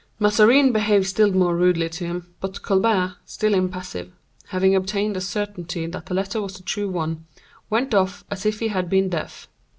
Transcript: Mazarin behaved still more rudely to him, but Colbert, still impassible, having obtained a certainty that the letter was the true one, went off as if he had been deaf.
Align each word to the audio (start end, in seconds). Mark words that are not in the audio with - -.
Mazarin 0.17 0.71
behaved 0.73 1.05
still 1.05 1.31
more 1.31 1.55
rudely 1.55 1.87
to 1.87 2.03
him, 2.07 2.33
but 2.39 2.63
Colbert, 2.63 3.17
still 3.23 3.53
impassible, 3.53 4.11
having 4.47 4.73
obtained 4.73 5.15
a 5.15 5.21
certainty 5.21 5.85
that 5.85 6.07
the 6.07 6.15
letter 6.15 6.41
was 6.41 6.55
the 6.57 6.63
true 6.63 6.89
one, 6.89 7.27
went 7.69 7.93
off 7.93 8.23
as 8.31 8.43
if 8.43 8.61
he 8.61 8.69
had 8.69 8.89
been 8.89 9.09
deaf. 9.09 9.47